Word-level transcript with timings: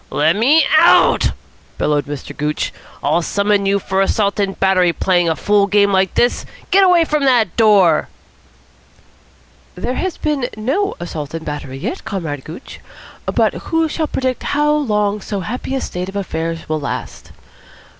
"Let 0.09 0.35
me 0.35 0.65
out," 0.79 1.29
bellowed 1.77 2.05
Mr. 2.07 2.35
Gooch. 2.35 2.73
"I'll 3.03 3.21
summon 3.21 3.67
you 3.67 3.77
for 3.77 4.01
assault 4.01 4.39
and 4.39 4.59
battery. 4.59 4.91
Playing 4.93 5.29
a 5.29 5.35
fool 5.35 5.67
game 5.67 5.93
like 5.93 6.15
this! 6.15 6.43
Get 6.71 6.83
away 6.83 7.05
from 7.05 7.23
that 7.25 7.55
door." 7.55 8.09
"There 9.75 9.93
has 9.93 10.17
been 10.17 10.49
no 10.57 10.95
assault 10.99 11.35
and 11.35 11.45
battery 11.45 11.77
yet, 11.77 12.03
Comrade 12.03 12.43
Gooch, 12.43 12.79
but 13.31 13.53
who 13.69 13.87
shall 13.87 14.07
predict 14.07 14.41
how 14.57 14.73
long 14.73 15.21
so 15.21 15.41
happy 15.41 15.75
a 15.75 15.81
state 15.81 16.09
of 16.09 16.25
things 16.25 16.67
will 16.67 16.79
last? 16.79 17.31